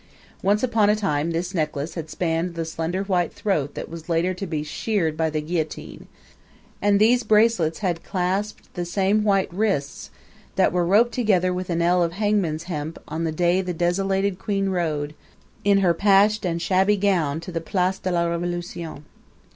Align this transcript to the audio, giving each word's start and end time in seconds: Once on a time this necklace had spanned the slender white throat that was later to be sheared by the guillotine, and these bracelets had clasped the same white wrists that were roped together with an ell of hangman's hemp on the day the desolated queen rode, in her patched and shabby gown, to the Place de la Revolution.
Once 0.41 0.63
on 0.63 0.89
a 0.89 0.95
time 0.95 1.29
this 1.29 1.53
necklace 1.53 1.93
had 1.93 2.09
spanned 2.09 2.55
the 2.55 2.65
slender 2.65 3.03
white 3.03 3.31
throat 3.31 3.75
that 3.75 3.87
was 3.87 4.09
later 4.09 4.33
to 4.33 4.47
be 4.47 4.63
sheared 4.63 5.15
by 5.15 5.29
the 5.29 5.39
guillotine, 5.41 6.07
and 6.81 6.97
these 6.99 7.21
bracelets 7.21 7.77
had 7.85 8.03
clasped 8.03 8.73
the 8.73 8.83
same 8.83 9.23
white 9.23 9.53
wrists 9.53 10.09
that 10.55 10.71
were 10.73 10.87
roped 10.87 11.11
together 11.11 11.53
with 11.53 11.69
an 11.69 11.83
ell 11.83 12.01
of 12.01 12.13
hangman's 12.13 12.63
hemp 12.63 12.97
on 13.07 13.25
the 13.25 13.31
day 13.31 13.61
the 13.61 13.75
desolated 13.75 14.39
queen 14.39 14.69
rode, 14.69 15.13
in 15.63 15.81
her 15.81 15.93
patched 15.93 16.45
and 16.45 16.63
shabby 16.63 16.97
gown, 16.97 17.39
to 17.39 17.51
the 17.51 17.61
Place 17.61 17.99
de 17.99 18.09
la 18.11 18.25
Revolution. 18.25 19.05